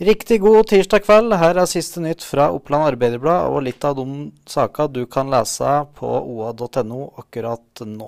[0.00, 1.34] Riktig god tirsdag kveld.
[1.36, 5.74] Her er siste nytt fra Oppland Arbeiderblad og litt av de saker du kan lese
[5.98, 8.06] på oa.no akkurat nå.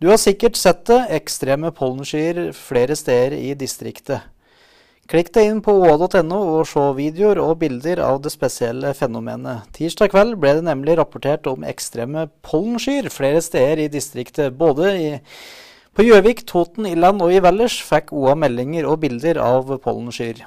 [0.00, 4.24] Du har sikkert sett det, ekstreme pollenskyer flere steder i distriktet.
[5.12, 9.68] Klikk deg inn på oa.no og se videoer og bilder av det spesielle fenomenet.
[9.76, 14.56] Tirsdag kveld ble det nemlig rapportert om ekstreme pollenskyer flere steder i distriktet.
[14.56, 15.10] Både i,
[15.92, 20.46] på Gjøvik, Toten, Illand og i Valdres fikk OA meldinger og bilder av pollenskyer.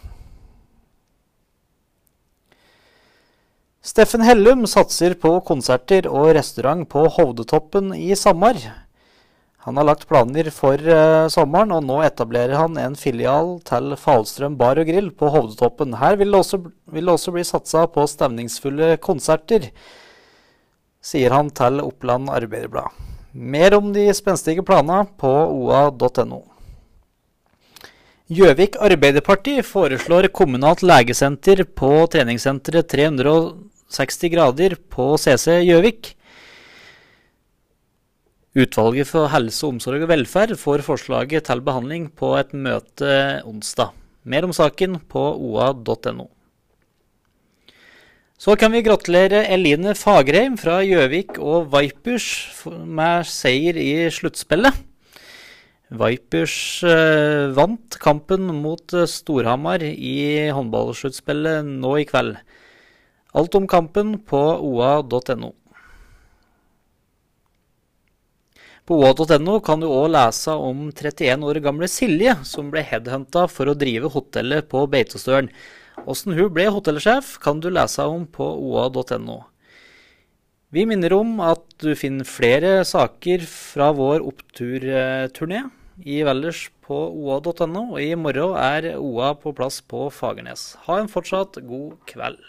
[3.82, 8.60] Steffen Hellum satser på konserter og restaurant på Hovdetoppen i Samar.
[9.66, 14.54] Han har lagt planer for uh, sommeren, og nå etablerer han en filial til Falstrøm
[14.60, 15.96] bar og grill på Hovdetoppen.
[15.98, 16.60] Her vil det også,
[16.94, 19.72] vil det også bli satsa på stemningsfulle konserter,
[21.02, 22.94] sier han til Oppland Arbeiderblad.
[23.34, 26.44] Mer om de spenstige planene på oa.no.
[28.32, 33.34] Gjøvik Arbeiderparti foreslår kommunalt legesenter på treningssenteret 300
[33.92, 36.14] 60 grader på CC Gjøvik.
[38.52, 43.16] Utvalget for helse, omsorg og velferd får forslaget til behandling på et møte
[43.48, 43.94] onsdag.
[44.28, 46.28] Mer om saken på oa.no.
[48.42, 52.28] Så kan vi gratulere Eline Fagerheim fra Gjøvik og Vipers
[52.68, 54.74] med seier i sluttspillet.
[55.92, 56.56] Vipers
[56.88, 62.40] eh, vant kampen mot Storhamar i håndballsluttspillet nå i kveld.
[63.32, 65.54] Alt om kampen på oa.no.
[68.86, 73.72] På oa.no kan du òg lese om 31 år gamle Silje, som ble headhunta for
[73.72, 75.48] å drive hotellet på Beitostølen.
[76.10, 79.38] Åssen hun ble hotellsjef, kan du lese om på oa.no.
[80.72, 85.66] Vi minner om at du finner flere saker fra vår oppturturné
[86.04, 90.74] i Valdres på oa.no, og i morgen er OA på plass på Fagernes.
[90.88, 92.40] Ha en fortsatt god kveld.